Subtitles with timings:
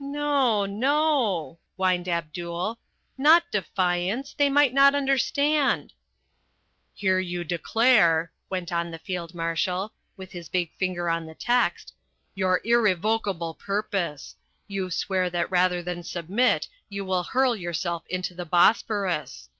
[0.00, 2.80] "No, no," whined Abdul.
[3.16, 5.92] "Not defiance; they might not understand."
[6.92, 11.94] "Here you declare," went on the Field Marshal, with his big finger on the text,
[12.34, 14.34] "your irrevocable purpose.
[14.66, 19.50] You swear that rather than submit you will hurl yourself into the Bosphorus."